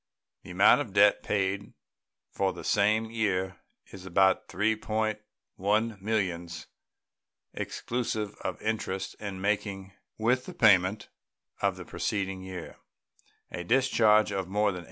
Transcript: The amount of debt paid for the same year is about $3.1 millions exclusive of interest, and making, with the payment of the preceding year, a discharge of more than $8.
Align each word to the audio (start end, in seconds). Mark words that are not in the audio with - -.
The 0.41 0.49
amount 0.49 0.81
of 0.81 0.93
debt 0.93 1.21
paid 1.21 1.73
for 2.31 2.53
the 2.53 2.63
same 2.63 3.11
year 3.11 3.59
is 3.91 4.03
about 4.03 4.47
$3.1 4.47 6.01
millions 6.01 6.65
exclusive 7.53 8.33
of 8.43 8.59
interest, 8.63 9.15
and 9.19 9.39
making, 9.39 9.93
with 10.17 10.45
the 10.47 10.55
payment 10.55 11.09
of 11.61 11.75
the 11.75 11.85
preceding 11.85 12.41
year, 12.41 12.77
a 13.51 13.63
discharge 13.63 14.31
of 14.31 14.47
more 14.47 14.71
than 14.71 14.79
$8. 14.79 14.79